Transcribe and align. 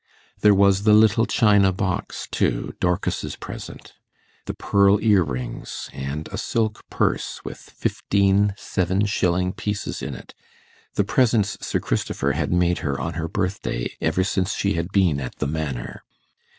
There 0.39 0.55
was 0.55 0.81
the 0.81 0.93
little 0.95 1.27
china 1.27 1.71
box, 1.71 2.27
too 2.31 2.73
Dorcas's 2.79 3.35
present, 3.35 3.93
the 4.45 4.55
pearl 4.55 4.99
earrings, 4.99 5.91
and 5.93 6.27
a 6.31 6.39
silk 6.39 6.83
purse, 6.89 7.39
with 7.45 7.59
fifteen 7.59 8.55
seven 8.57 9.05
shilling 9.05 9.53
pieces 9.53 10.01
in 10.01 10.15
it, 10.15 10.33
the 10.95 11.03
presents 11.03 11.55
Sir 11.63 11.79
Christopher 11.79 12.31
had 12.31 12.51
made 12.51 12.79
her 12.79 12.99
on 12.99 13.13
her 13.13 13.27
birthday, 13.27 13.91
ever 14.01 14.23
since 14.23 14.55
she 14.55 14.73
had 14.73 14.91
been 14.91 15.19
at 15.19 15.35
the 15.35 15.45
Manor. 15.45 16.01